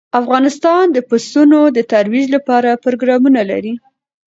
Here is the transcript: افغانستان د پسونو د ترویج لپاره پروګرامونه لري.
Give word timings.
افغانستان 0.19 0.83
د 0.91 0.97
پسونو 1.09 1.59
د 1.75 1.77
ترویج 1.91 2.25
لپاره 2.35 2.79
پروګرامونه 2.83 3.41
لري. 3.51 3.73